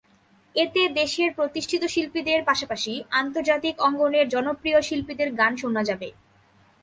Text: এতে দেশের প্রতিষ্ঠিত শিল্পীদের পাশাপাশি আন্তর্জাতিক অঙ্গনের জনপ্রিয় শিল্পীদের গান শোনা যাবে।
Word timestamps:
এতে 0.55 0.81
দেশের 0.91 1.29
প্রতিষ্ঠিত 1.33 1.83
শিল্পীদের 1.85 2.39
পাশাপাশি 2.43 2.93
আন্তর্জাতিক 3.11 3.75
অঙ্গনের 3.79 4.25
জনপ্রিয় 4.29 4.79
শিল্পীদের 4.81 5.29
গান 5.35 5.53
শোনা 5.55 5.81
যাবে। 5.83 6.07